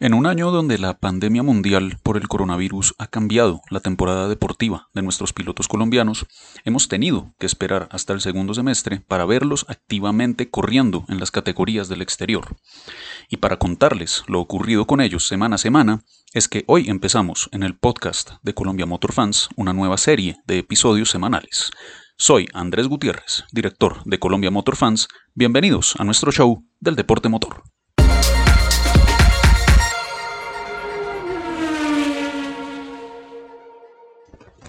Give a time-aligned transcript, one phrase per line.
[0.00, 4.88] En un año donde la pandemia mundial por el coronavirus ha cambiado la temporada deportiva
[4.94, 6.26] de nuestros pilotos colombianos,
[6.64, 11.88] hemos tenido que esperar hasta el segundo semestre para verlos activamente corriendo en las categorías
[11.88, 12.58] del exterior.
[13.28, 17.64] Y para contarles lo ocurrido con ellos semana a semana, es que hoy empezamos en
[17.64, 21.72] el podcast de Colombia Motor Fans una nueva serie de episodios semanales.
[22.16, 25.08] Soy Andrés Gutiérrez, director de Colombia Motor Fans.
[25.34, 27.64] Bienvenidos a nuestro show del deporte motor.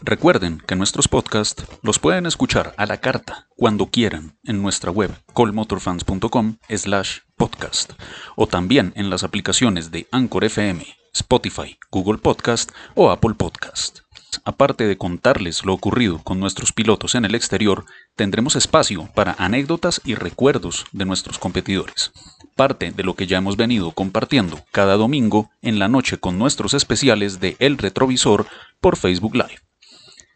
[0.02, 5.12] Recuerden que nuestros podcasts los pueden escuchar a la carta cuando quieran en nuestra web
[5.34, 7.94] colmotorfans.com slash podcast
[8.35, 13.99] o también en las aplicaciones de Anchor FM, Spotify, Google Podcast o Apple Podcast.
[14.45, 20.02] Aparte de contarles lo ocurrido con nuestros pilotos en el exterior, tendremos espacio para anécdotas
[20.05, 22.11] y recuerdos de nuestros competidores.
[22.55, 26.73] Parte de lo que ya hemos venido compartiendo cada domingo en la noche con nuestros
[26.73, 28.45] especiales de El Retrovisor
[28.80, 29.69] por Facebook Live.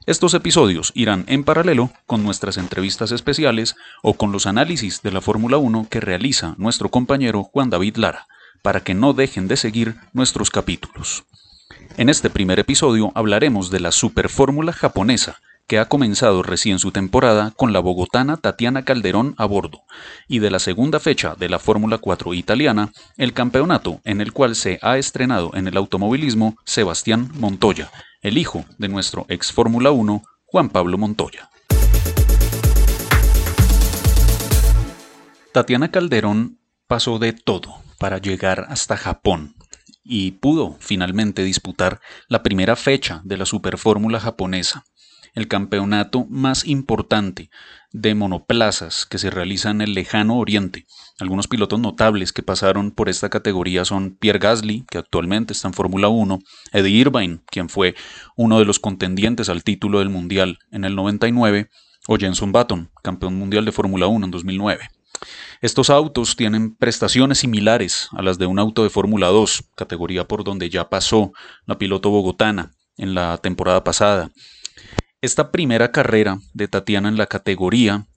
[0.06, 5.22] Estos episodios irán en paralelo con nuestras entrevistas especiales o con los análisis de la
[5.22, 8.28] Fórmula 1 que realiza nuestro compañero Juan David Lara,
[8.62, 11.24] para que no dejen de seguir nuestros capítulos.
[11.96, 17.52] En este primer episodio hablaremos de la Superfórmula japonesa, que ha comenzado recién su temporada
[17.56, 19.84] con la bogotana Tatiana Calderón a bordo,
[20.28, 24.56] y de la segunda fecha de la Fórmula 4 italiana, el campeonato en el cual
[24.56, 30.24] se ha estrenado en el automovilismo Sebastián Montoya, el hijo de nuestro ex Fórmula 1,
[30.46, 31.50] Juan Pablo Montoya.
[35.54, 39.56] Tatiana Calderón pasó de todo para llegar hasta Japón
[40.04, 44.84] y pudo finalmente disputar la primera fecha de la Superfórmula japonesa,
[45.34, 47.50] el campeonato más importante
[47.92, 50.86] de monoplazas que se realiza en el lejano oriente.
[51.20, 55.74] Algunos pilotos notables que pasaron por esta categoría son Pierre Gasly, que actualmente está en
[55.74, 56.40] Fórmula 1,
[56.72, 57.96] Eddie Irvine, quien fue
[58.36, 61.70] uno de los contendientes al título del Mundial en el 99,
[62.08, 64.90] o Jenson Button, campeón mundial de Fórmula 1 en 2009.
[65.62, 70.44] Estos autos tienen prestaciones similares a las de un auto de Fórmula 2, categoría por
[70.44, 71.32] donde ya pasó
[71.66, 74.32] la piloto bogotana en la temporada pasada,
[75.24, 78.08] esta primera carrera de Tatiana en la categoría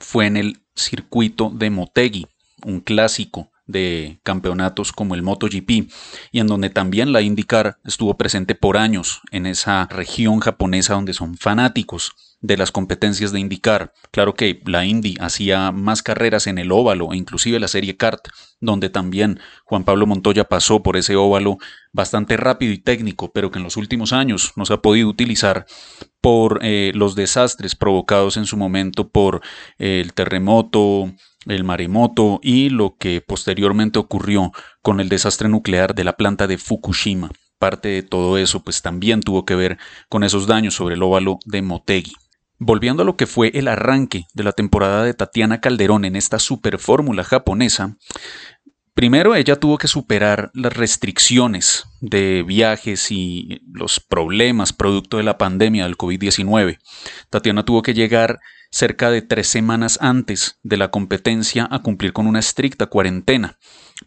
[0.00, 2.28] fue en el circuito de Motegi,
[2.64, 5.90] un clásico de campeonatos como el MotoGP
[6.32, 11.12] y en donde también la IndyCar estuvo presente por años en esa región japonesa donde
[11.12, 13.92] son fanáticos de las competencias de IndyCar.
[14.10, 18.28] Claro que la Indy hacía más carreras en el óvalo e inclusive la serie kart,
[18.60, 21.58] donde también Juan Pablo Montoya pasó por ese óvalo
[21.92, 25.66] bastante rápido y técnico, pero que en los últimos años no se ha podido utilizar
[26.26, 29.42] por eh, los desastres provocados en su momento por
[29.78, 31.12] eh, el terremoto,
[31.46, 34.50] el maremoto y lo que posteriormente ocurrió
[34.82, 37.30] con el desastre nuclear de la planta de Fukushima.
[37.60, 39.78] Parte de todo eso pues también tuvo que ver
[40.08, 42.14] con esos daños sobre el óvalo de Motegi.
[42.58, 46.40] Volviendo a lo que fue el arranque de la temporada de Tatiana Calderón en esta
[46.40, 47.98] superfórmula japonesa,
[48.96, 55.36] primero ella tuvo que superar las restricciones de viajes y los problemas producto de la
[55.36, 56.78] pandemia del COVID-19.
[57.28, 58.40] Tatiana tuvo que llegar
[58.70, 63.58] cerca de tres semanas antes de la competencia a cumplir con una estricta cuarentena,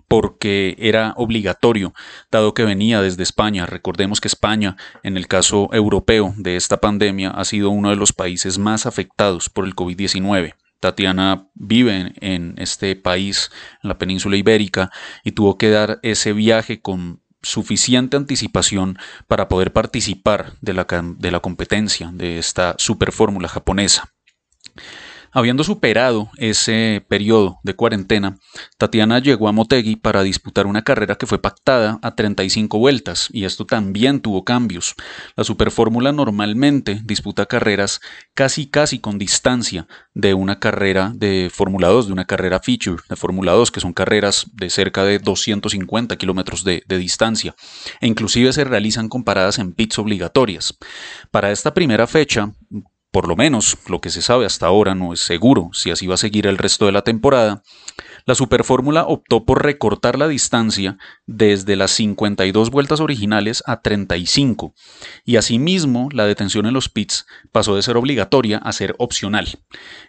[0.07, 1.93] porque era obligatorio,
[2.31, 3.67] dado que venía desde España.
[3.67, 8.11] Recordemos que España, en el caso europeo de esta pandemia, ha sido uno de los
[8.11, 10.55] países más afectados por el COVID-19.
[10.79, 13.51] Tatiana vive en este país,
[13.83, 14.91] en la península ibérica,
[15.23, 18.97] y tuvo que dar ese viaje con suficiente anticipación
[19.27, 24.13] para poder participar de la, de la competencia de esta superfórmula japonesa.
[25.31, 28.39] Habiendo superado ese periodo de cuarentena,
[28.77, 33.45] Tatiana llegó a Motegi para disputar una carrera que fue pactada a 35 vueltas, y
[33.45, 34.95] esto también tuvo cambios.
[35.35, 38.01] La Superfórmula normalmente disputa carreras
[38.33, 43.15] casi casi con distancia de una carrera de Fórmula 2, de una carrera feature de
[43.15, 47.55] Fórmula 2, que son carreras de cerca de 250 kilómetros de, de distancia,
[48.01, 50.75] e inclusive se realizan comparadas en pits obligatorias.
[51.29, 52.51] Para esta primera fecha,
[53.11, 56.13] por lo menos lo que se sabe hasta ahora no es seguro si así va
[56.13, 57.63] a seguir el resto de la temporada,
[58.25, 64.75] la Superfórmula optó por recortar la distancia desde las 52 vueltas originales a 35
[65.25, 69.59] y asimismo la detención en los pits pasó de ser obligatoria a ser opcional.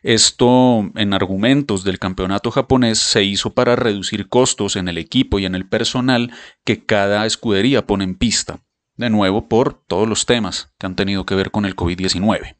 [0.02, 5.46] Esto en argumentos del campeonato japonés se hizo para reducir costos en el equipo y
[5.46, 6.32] en el personal
[6.64, 8.60] que cada escudería pone en pista,
[8.96, 12.59] de nuevo por todos los temas que han tenido que ver con el COVID-19.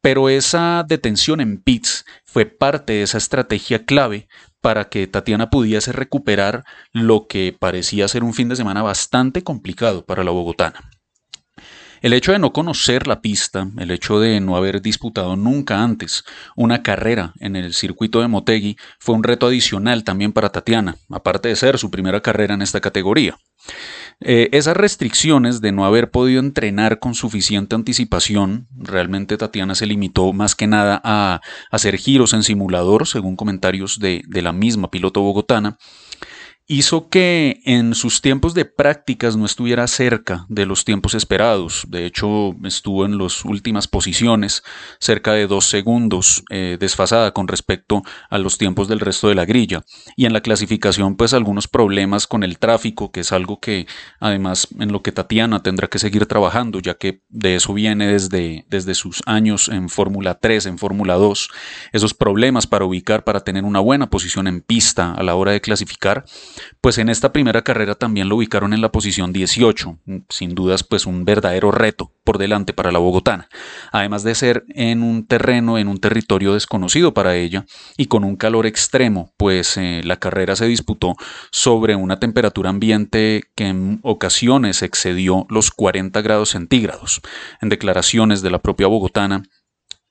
[0.00, 4.28] Pero esa detención en pits fue parte de esa estrategia clave
[4.60, 10.04] para que Tatiana pudiese recuperar lo que parecía ser un fin de semana bastante complicado
[10.06, 10.90] para la bogotana.
[12.04, 16.22] El hecho de no conocer la pista, el hecho de no haber disputado nunca antes
[16.54, 21.48] una carrera en el circuito de Motegi fue un reto adicional también para Tatiana, aparte
[21.48, 23.38] de ser su primera carrera en esta categoría.
[24.20, 30.32] Eh, esas restricciones de no haber podido entrenar con suficiente anticipación, realmente Tatiana se limitó
[30.32, 31.40] más que nada a
[31.70, 35.78] hacer giros en simulador, según comentarios de la misma piloto bogotana,
[36.66, 41.84] hizo que en sus tiempos de prácticas no estuviera cerca de los tiempos esperados.
[41.88, 44.62] De hecho, estuvo en las últimas posiciones,
[44.98, 49.44] cerca de dos segundos eh, desfasada con respecto a los tiempos del resto de la
[49.44, 49.84] grilla.
[50.16, 53.86] Y en la clasificación, pues algunos problemas con el tráfico, que es algo que
[54.18, 58.64] además en lo que Tatiana tendrá que seguir trabajando, ya que de eso viene desde,
[58.70, 61.50] desde sus años en Fórmula 3, en Fórmula 2.
[61.92, 65.60] Esos problemas para ubicar, para tener una buena posición en pista a la hora de
[65.60, 66.24] clasificar
[66.80, 69.98] pues en esta primera carrera también lo ubicaron en la posición 18,
[70.28, 73.48] sin dudas pues un verdadero reto por delante para la bogotana,
[73.92, 77.66] además de ser en un terreno, en un territorio desconocido para ella
[77.96, 81.16] y con un calor extremo, pues eh, la carrera se disputó
[81.50, 87.20] sobre una temperatura ambiente que en ocasiones excedió los 40 grados centígrados.
[87.60, 89.42] En declaraciones de la propia bogotana,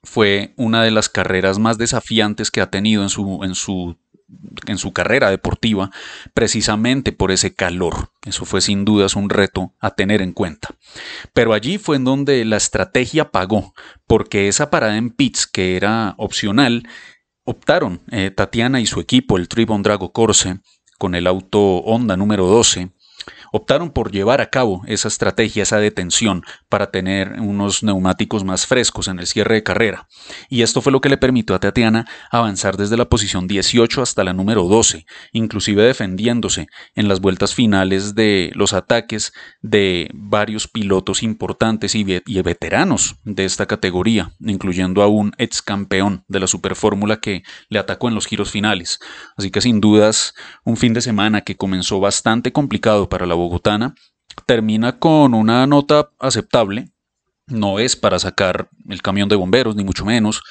[0.04, 3.98] fue una de las carreras más desafiantes que ha tenido en su, en su
[4.68, 5.92] en su carrera deportiva
[6.34, 8.12] precisamente por ese calor.
[8.26, 10.70] Eso fue sin dudas un reto a tener en cuenta.
[11.34, 13.74] Pero allí fue en donde la estrategia pagó,
[14.08, 16.88] porque esa parada en pits que era opcional,
[17.44, 20.60] optaron eh, Tatiana y su equipo, el Tribon Drago Corse,
[20.98, 22.92] con el auto Honda número 12,
[23.56, 29.08] optaron por llevar a cabo esa estrategia, esa detención, para tener unos neumáticos más frescos
[29.08, 30.08] en el cierre de carrera.
[30.50, 34.24] Y esto fue lo que le permitió a Tatiana avanzar desde la posición 18 hasta
[34.24, 36.66] la número 12, inclusive defendiéndose
[36.96, 43.68] en las vueltas finales de los ataques de varios pilotos importantes y, veteranos de esta
[43.68, 48.50] categoría, incluyendo a un ex campeón de la Superfórmula que le atacó en los giros
[48.50, 49.00] finales.
[49.38, 50.34] Así que sin dudas,
[50.64, 53.96] un fin de semana que comenzó bastante complicado para la bogotana,
[54.46, 56.90] termina con una nota aceptable.
[57.46, 60.42] No es para sacar el camión de bomberos, ni mucho menos,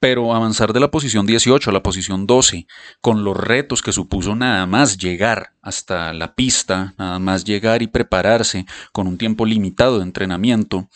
[0.00, 2.66] pero avanzar de la posición 18 a la posición 12,
[3.00, 7.86] con los retos que supuso nada más llegar hasta la pista, nada más llegar y
[7.86, 10.88] prepararse con un tiempo limitado de entrenamiento,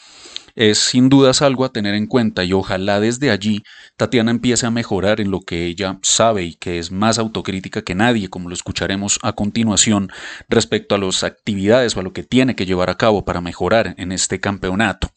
[0.55, 3.63] es sin dudas algo a tener en cuenta y ojalá desde allí
[3.97, 7.95] Tatiana empiece a mejorar en lo que ella sabe y que es más autocrítica que
[7.95, 10.11] nadie, como lo escucharemos a continuación,
[10.49, 13.95] respecto a las actividades o a lo que tiene que llevar a cabo para mejorar
[13.99, 15.11] en este campeonato.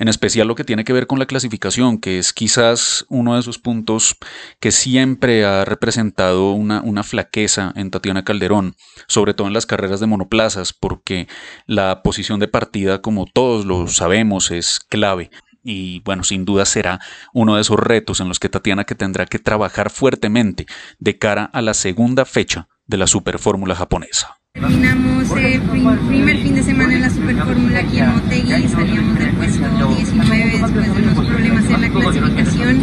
[0.00, 3.40] En especial lo que tiene que ver con la clasificación, que es quizás uno de
[3.40, 4.16] esos puntos
[4.58, 8.76] que siempre ha representado una, una flaqueza en Tatiana Calderón,
[9.08, 11.28] sobre todo en las carreras de monoplazas, porque
[11.66, 15.30] la posición de partida, como todos lo sabemos, es clave
[15.62, 17.00] y bueno, sin duda será
[17.34, 20.64] uno de esos retos en los que Tatiana que tendrá que trabajar fuertemente
[20.98, 24.39] de cara a la segunda fecha de la Superfórmula japonesa.
[24.52, 25.60] Terminamos el
[26.08, 30.94] primer fin de semana en la Superfórmula aquí en Motegi, salíamos del puesto 19 después
[30.94, 32.78] de unos problemas en la clasificación,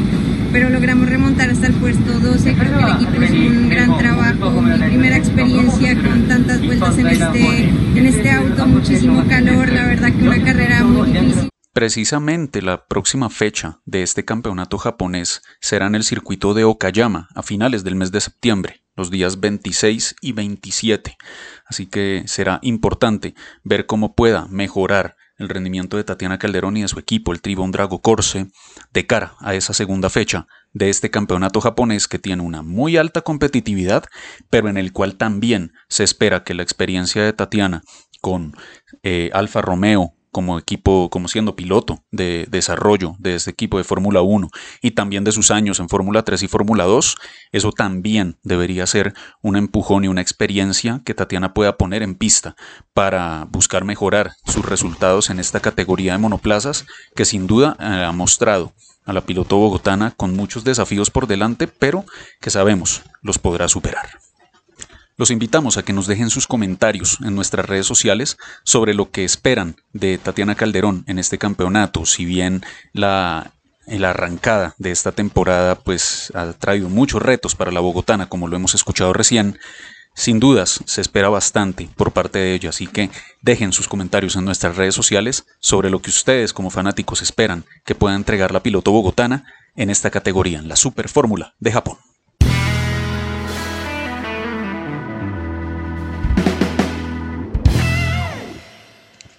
[0.54, 4.62] pero logramos remontar hasta el puesto 12, creo que el equipo hizo un gran trabajo,
[4.62, 10.14] mi primera experiencia con tantas vueltas en este, en este auto, muchísimo calor, la verdad
[10.14, 11.50] que una carrera muy difícil.
[11.74, 17.44] Precisamente la próxima fecha de este campeonato japonés será en el circuito de Okayama a
[17.44, 21.18] finales del mes de septiembre, los días 26 y 27.
[21.66, 26.88] Así que será importante ver cómo pueda mejorar el rendimiento de Tatiana Calderón y de
[26.88, 28.48] su equipo, el Tribon Drago Corse,
[28.92, 33.22] de cara a esa segunda fecha de este campeonato japonés que tiene una muy alta
[33.22, 34.04] competitividad,
[34.50, 37.84] pero en el cual también se espera que la experiencia de Tatiana
[38.20, 38.56] con
[39.04, 44.22] eh, Alfa Romeo, como equipo, como siendo piloto de desarrollo de este equipo de Fórmula
[44.22, 44.50] 1
[44.84, 47.16] y también de sus años en Fórmula 3 y Fórmula 2,
[47.54, 52.56] eso también debería ser un empujón y una experiencia que Tatiana pueda poner en pista
[52.94, 58.12] para buscar mejorar sus resultados en esta categoría de monoplazas que sin duda eh, ha
[58.12, 58.74] mostrado
[59.06, 62.06] a la piloto bogotana con muchos desafíos por delante, pero
[62.42, 64.08] que sabemos los podrá superar.
[65.20, 69.26] Los invitamos a que nos dejen sus comentarios en nuestras redes sociales sobre lo que
[69.26, 73.52] esperan de Tatiana Calderón en este campeonato, si bien la,
[73.88, 78.76] arrancada de esta temporada pues ha traído muchos retos para la bogotana, como lo hemos
[78.76, 79.58] escuchado recién.
[80.14, 83.10] Sin dudas, se espera bastante por parte de ella, así que
[83.42, 87.96] dejen sus comentarios en nuestras redes sociales sobre lo que ustedes como fanáticos esperan que
[87.96, 89.46] pueda entregar la piloto bogotana
[89.76, 91.98] en esta categoría, en la Super Fórmula de Japón.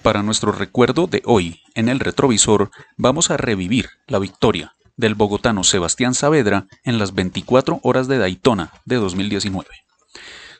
[0.08, 5.64] Para nuestro recuerdo de hoy, en el retrovisor, vamos a revivir la victoria del bogotano
[5.64, 9.68] Sebastián Saavedra en las 24 horas de Daytona de 2019.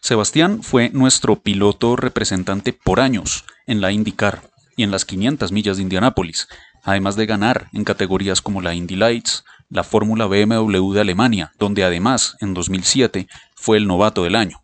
[0.03, 4.43] Sebastián fue nuestro piloto representante por años en la IndyCar
[4.77, 6.47] y en las 500 millas de Indianápolis,
[6.83, 11.85] además de ganar en categorías como la Indy Lights, la Fórmula BMW de Alemania, donde
[11.85, 14.61] además en 2007 fue el novato del año.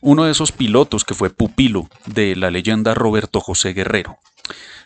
[0.00, 4.18] Uno de esos pilotos que fue pupilo de la leyenda Roberto José Guerrero.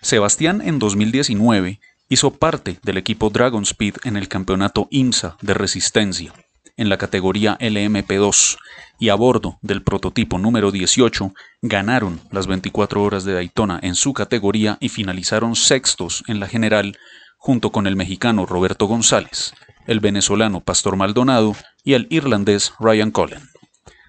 [0.01, 6.33] Sebastián en 2019 hizo parte del equipo Dragon Speed en el campeonato IMSA de resistencia
[6.77, 8.59] en la categoría LMP2
[8.99, 14.13] y a bordo del prototipo número 18 ganaron las 24 horas de Daytona en su
[14.13, 16.99] categoría y finalizaron sextos en la general
[17.37, 19.55] junto con el mexicano Roberto González,
[19.87, 23.52] el venezolano Pastor Maldonado y el irlandés Ryan Cullen.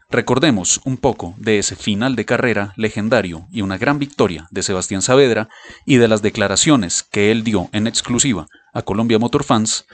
[0.09, 5.01] Recordemos un poco de ese final de carrera legendario y una gran victoria de Sebastián
[5.01, 5.49] Saavedra
[5.85, 9.85] y de las declaraciones que él dio en exclusiva a Colombia Motor Fans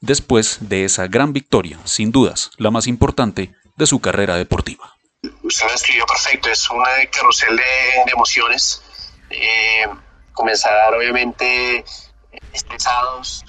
[0.00, 4.96] después de esa gran victoria, sin dudas la más importante de su carrera deportiva.
[5.42, 8.82] Usted lo escribió perfecto, es una carrusel de, emociones.
[9.30, 9.86] Eh,
[10.32, 11.84] comenzar obviamente
[12.52, 13.44] estresados,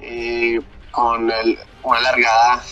[0.00, 0.60] eh,
[0.90, 1.32] con
[1.82, 2.62] una largada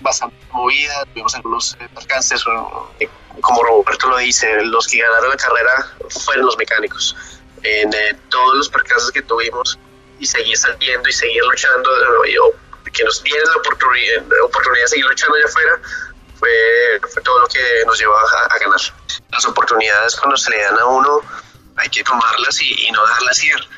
[0.00, 2.42] bastante movida, tuvimos algunos percances,
[3.00, 3.08] eh,
[3.40, 7.16] como Roberto lo dice, los que ganaron la carrera fueron los mecánicos.
[7.62, 7.90] En
[8.28, 9.78] todos los percances que tuvimos
[10.18, 11.90] y seguir saliendo y seguir luchando,
[12.92, 15.80] que nos dieron la oportunidad, oportunidad de seguir luchando allá afuera,
[16.38, 18.80] fue, fue todo lo que nos llevó a, ganar.
[19.30, 21.20] Las oportunidades cuando se le dan a uno
[21.76, 23.68] hay que tomarlas y, no dejarlas ir.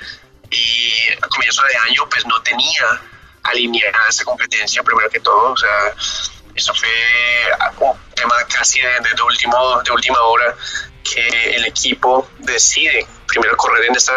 [0.50, 0.92] Y
[1.22, 3.00] a comienzo de año pues no tenía
[3.48, 5.94] alineada esta competencia primero que todo, o sea,
[6.54, 6.88] eso fue
[7.80, 10.56] un tema casi de, de, último, de última hora
[11.04, 14.12] que el equipo decide primero correr en esta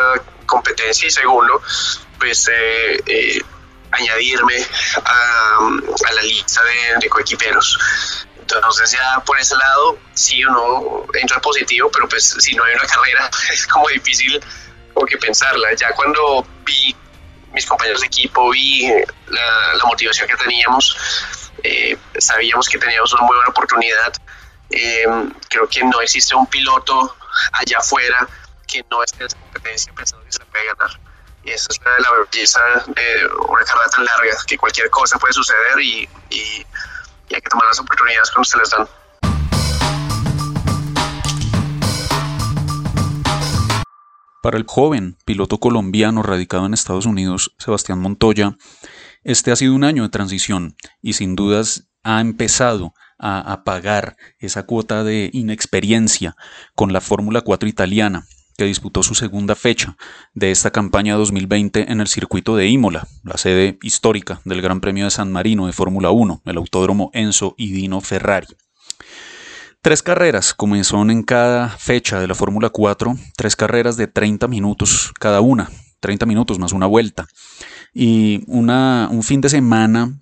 [0.46, 1.62] competencia y segundo
[2.18, 3.42] pues eh, eh,
[3.92, 4.56] añadirme
[5.04, 5.60] a,
[6.14, 7.78] la lista de, de, coequiperos.
[8.40, 12.86] Entonces ya por ese lado sí uno entra positivo, pero pues si no hay una
[12.86, 14.42] carrera es como difícil
[14.94, 15.74] como que pensarla.
[15.76, 16.96] Ya cuando vi
[17.54, 18.88] mis compañeros de equipo, vi
[19.28, 20.98] la, la motivación que teníamos,
[21.64, 24.14] eh, sabíamos que teníamos una muy buena oportunidad.
[24.70, 25.06] Eh,
[25.50, 27.16] creo que no existe un piloto
[27.54, 28.28] allá afuera
[28.68, 31.00] que no esté en esa competencia pensando que se puede ganar.
[31.44, 35.80] Y esa es la, belleza de una carrera tan larga, que cualquier cosa puede suceder
[35.80, 36.66] y, y,
[37.34, 38.88] hay que tomar las oportunidades cuando se les dan.
[44.42, 48.56] Para el joven piloto colombiano radicado en Estados Unidos, Sebastián Montoya,
[49.24, 54.64] este ha sido un año de transición y sin dudas ha empezado a, pagar esa
[54.64, 56.38] cuota de inexperiencia
[56.74, 58.26] con la Fórmula 4 italiana,
[58.58, 59.98] que disputó su segunda fecha
[60.34, 65.04] de esta campaña 2020 en el circuito de Imola, la sede histórica del Gran Premio
[65.04, 68.48] de San Marino de Fórmula 1, el autódromo Enzo y Dino Ferrari.
[69.82, 75.14] Tres carreras comenzaron en cada fecha de la Fórmula 4, tres carreras de 30 minutos
[75.18, 75.70] cada una,
[76.02, 77.28] 30 minutos más una vuelta,
[77.94, 80.20] y una, un fin de semana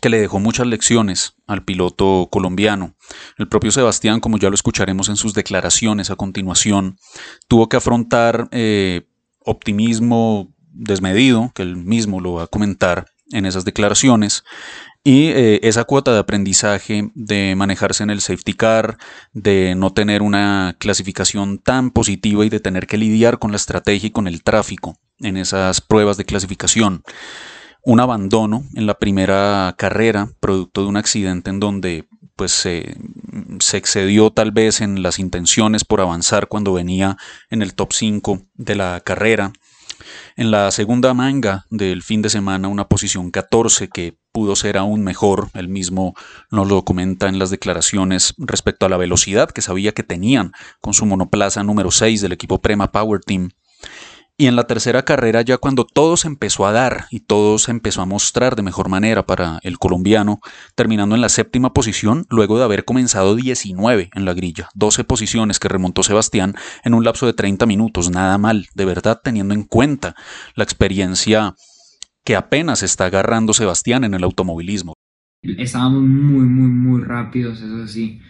[0.00, 2.94] que le dejó muchas lecciones al piloto colombiano.
[3.36, 6.96] El propio Sebastián, como ya lo escucharemos en sus declaraciones a continuación,
[7.48, 9.08] tuvo que afrontar eh,
[9.40, 14.44] optimismo desmedido, que él mismo lo va a comentar en esas declaraciones,
[15.04, 18.96] y eh, esa cuota de aprendizaje de manejarse en el safety car,
[19.32, 24.08] de no tener una clasificación tan positiva y de tener que lidiar con la estrategia
[24.08, 27.04] y con el tráfico en esas pruebas de clasificación
[27.84, 32.96] un abandono en la primera carrera, producto de un accidente en donde pues se,
[33.74, 37.16] excedió tal vez en las intenciones por avanzar cuando venía
[37.50, 39.52] en el top 5 de la carrera.
[40.36, 45.04] En la segunda manga del fin de semana, una posición 14 que pudo ser aún
[45.04, 46.14] mejor, él mismo
[46.50, 50.50] nos lo comenta en las declaraciones respecto a la velocidad que sabía que tenían
[50.80, 53.50] con su monoplaza número 6 del equipo Prema Power Team
[54.36, 57.70] y en la tercera carrera, ya cuando todo se empezó a dar y todo se
[57.70, 60.40] empezó a mostrar de mejor manera para el colombiano,
[60.74, 65.60] terminando en la séptima posición, luego de haber comenzado 19 en la grilla, 12 posiciones
[65.60, 69.62] que remontó Sebastián en un lapso de 30 minutos, nada mal, de verdad teniendo en
[69.62, 70.16] cuenta
[70.56, 71.54] la experiencia
[72.24, 74.94] que apenas está agarrando Sebastián en el automovilismo.
[75.42, 78.20] Estábamos muy, muy, muy rápidos, eso sí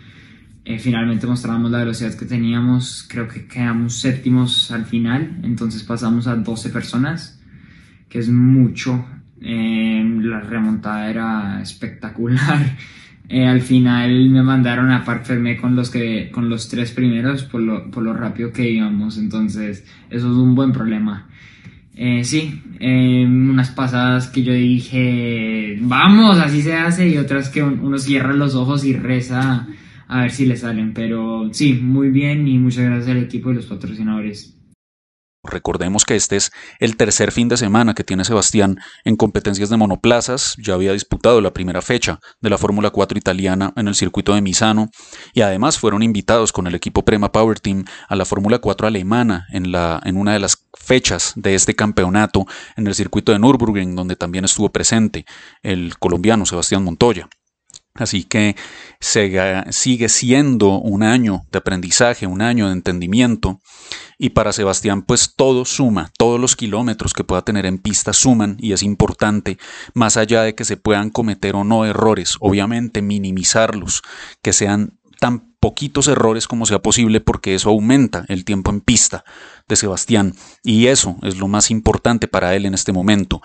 [0.64, 6.26] eh, finalmente mostramos la velocidad que teníamos, creo que quedamos séptimos al final, entonces pasamos
[6.26, 7.38] a 12 personas,
[8.08, 9.04] que es mucho.
[9.42, 12.76] Eh, la remontada era espectacular.
[13.26, 17.42] Eh, al final me mandaron a Parc Fermé con los, que, con los tres primeros
[17.44, 21.26] por lo, por lo rápido que íbamos, entonces eso es un buen problema.
[21.96, 27.62] Eh, sí, eh, unas pasadas que yo dije, vamos, así se hace, y otras que
[27.62, 29.68] uno cierra los ojos y reza
[30.08, 33.54] a ver si le salen, pero sí, muy bien y muchas gracias al equipo y
[33.54, 34.54] los patrocinadores.
[35.44, 39.76] Recordemos que este es el tercer fin de semana que tiene Sebastián en competencias de
[39.76, 40.56] monoplazas.
[40.56, 44.40] Ya había disputado la primera fecha de la Fórmula 4 italiana en el circuito de
[44.40, 44.88] Misano
[45.34, 49.46] y además fueron invitados con el equipo Prema Power Team a la Fórmula 4 alemana
[49.52, 52.46] en, la, en una de las fechas de este campeonato
[52.76, 55.26] en el circuito de Nürburgring, donde también estuvo presente
[55.62, 57.28] el colombiano Sebastián Montoya.
[57.96, 58.56] Así que
[58.98, 63.60] sigue siendo un año de aprendizaje, un año de entendimiento.
[64.18, 68.56] Y para Sebastián, pues todo suma, todos los kilómetros que pueda tener en pista suman
[68.58, 69.58] y es importante,
[69.92, 74.02] más allá de que se puedan cometer o no errores, obviamente minimizarlos,
[74.42, 79.24] que sean tan poquitos errores como sea posible porque eso aumenta el tiempo en pista
[79.68, 80.34] de Sebastián
[80.64, 83.40] y eso es lo más importante para él en este momento.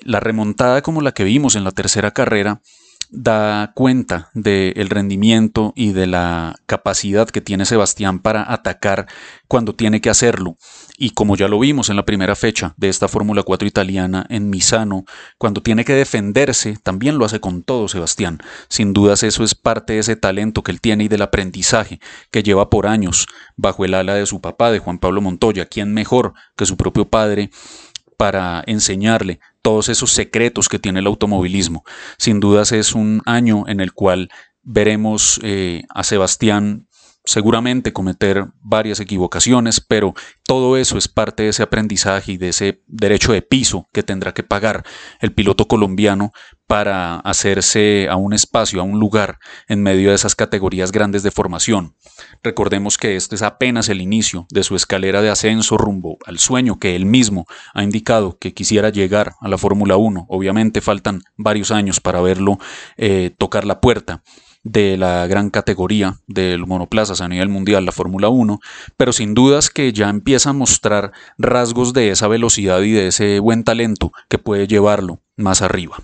[0.00, 2.62] La remontada como la que vimos en la tercera carrera
[3.12, 9.06] da cuenta del rendimiento y de la capacidad que tiene Sebastián para atacar
[9.48, 10.56] cuando tiene que hacerlo.
[10.96, 14.48] Y como ya lo vimos en la primera fecha de esta Fórmula 4 italiana en
[14.48, 15.04] Misano,
[15.36, 18.38] cuando tiene que defenderse, también lo hace con todo Sebastián.
[18.68, 22.00] Sin dudas eso es parte de ese talento que él tiene y del aprendizaje
[22.30, 23.26] que lleva por años
[23.56, 27.08] bajo el ala de su papá, de Juan Pablo Montoya, quien mejor que su propio
[27.08, 27.50] padre
[28.22, 31.82] para enseñarle todos esos secretos que tiene el automovilismo.
[32.18, 34.30] Sin dudas es un año en el cual
[34.62, 36.86] veremos eh, a Sebastián
[37.24, 40.14] seguramente cometer varias equivocaciones, pero
[40.44, 44.34] todo eso es parte de ese aprendizaje y de ese derecho de piso que tendrá
[44.34, 44.84] que pagar
[45.20, 46.32] el piloto colombiano
[46.66, 49.38] para hacerse a un espacio, a un lugar
[49.68, 51.96] en medio de esas categorías grandes de formación.
[52.42, 56.78] Recordemos que este es apenas el inicio de su escalera de ascenso rumbo al sueño
[56.78, 60.26] que él mismo ha indicado que quisiera llegar a la Fórmula 1.
[60.28, 62.58] Obviamente faltan varios años para verlo
[62.96, 64.22] eh, tocar la puerta
[64.62, 68.60] de la gran categoría de los monoplazas a nivel mundial, la Fórmula 1,
[68.96, 73.40] pero sin dudas que ya empieza a mostrar rasgos de esa velocidad y de ese
[73.40, 75.96] buen talento que puede llevarlo más arriba.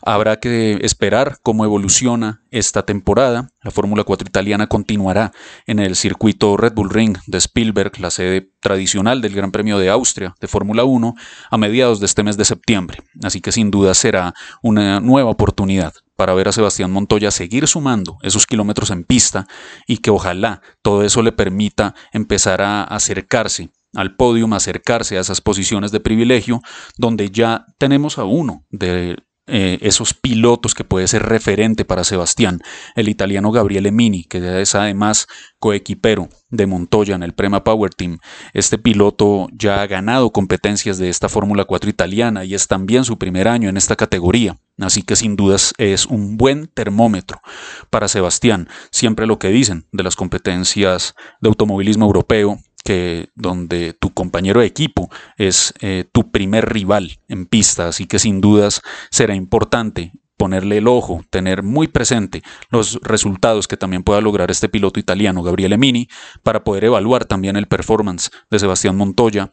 [0.00, 3.50] Habrá que esperar cómo evoluciona esta temporada.
[3.62, 5.32] La Fórmula 4 italiana continuará
[5.66, 9.90] en el circuito Red Bull Ring de Spielberg, la sede tradicional del Gran Premio de
[9.90, 11.14] Austria de Fórmula 1,
[11.50, 13.02] a mediados de este mes de septiembre.
[13.22, 18.18] Así que sin duda será una nueva oportunidad para ver a Sebastián Montoya seguir sumando
[18.22, 19.46] esos kilómetros en pista
[19.86, 25.40] y que ojalá todo eso le permita empezar a acercarse al podio, acercarse a esas
[25.40, 26.60] posiciones de privilegio,
[26.96, 29.16] donde ya tenemos a uno de
[29.48, 32.60] eh, esos pilotos que puede ser referente para Sebastián.
[32.94, 35.26] El italiano Gabriele Mini, que es además
[35.58, 38.18] coequipero de Montoya en el Prema Power Team.
[38.52, 43.18] Este piloto ya ha ganado competencias de esta Fórmula 4 italiana y es también su
[43.18, 44.58] primer año en esta categoría.
[44.78, 47.40] Así que sin dudas es un buen termómetro
[47.90, 48.68] para Sebastián.
[48.90, 52.58] Siempre lo que dicen de las competencias de automovilismo europeo
[53.34, 58.40] donde tu compañero de equipo es eh, tu primer rival en pista, así que sin
[58.40, 64.50] dudas será importante ponerle el ojo, tener muy presente los resultados que también pueda lograr
[64.50, 66.08] este piloto italiano, Gabriele Mini,
[66.42, 69.52] para poder evaluar también el performance de Sebastián Montoya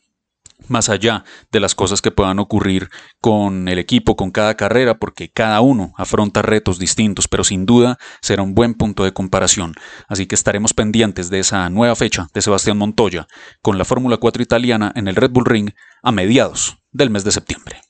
[0.68, 2.90] más allá de las cosas que puedan ocurrir
[3.22, 7.98] con el equipo, con cada carrera, porque cada uno afronta retos distintos, pero sin duda
[8.22, 9.74] será un buen punto de comparación.
[10.08, 13.28] Así que estaremos pendientes de esa nueva fecha de Sebastián Montoya
[13.62, 15.72] con la Fórmula 4 italiana en el Red Bull Ring
[16.04, 17.82] a mediados del mes de septiembre.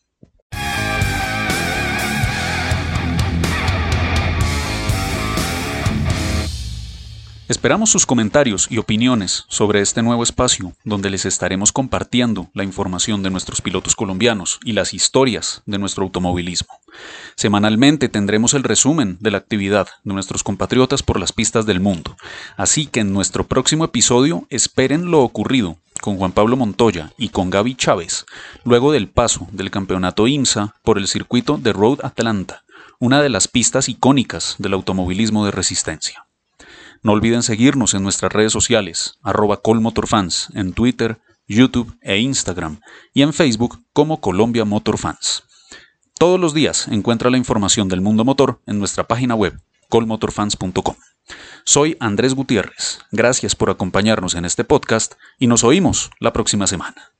[7.47, 13.21] Esperamos sus comentarios y opiniones sobre este nuevo espacio donde les estaremos compartiendo la información
[13.21, 16.73] de nuestros pilotos colombianos y las historias de nuestro automovilismo.
[17.36, 22.17] Semanalmente tendremos el resumen de la actividad de nuestros compatriotas por las pistas del mundo,
[22.58, 27.51] así que en nuestro próximo episodio esperen lo ocurrido con Juan Pablo Montoya y con
[27.51, 28.25] Gaby Chávez,
[28.63, 32.63] luego del paso del campeonato IMSA por el circuito de Road Atlanta,
[32.97, 36.24] una de las pistas icónicas del automovilismo de resistencia.
[37.03, 42.79] No olviden seguirnos en nuestras redes sociales, arroba colmotorfans, en Twitter, YouTube e Instagram,
[43.13, 45.43] y en Facebook como Colombia Motor Fans.
[46.17, 50.95] Todos los días encuentra la información del mundo motor en nuestra página web, colmotorfans.com.
[51.63, 57.14] Soy Andrés Gutiérrez, gracias por acompañarnos en este podcast y nos oímos la próxima semana.